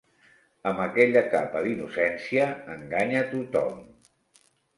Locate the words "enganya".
2.77-3.23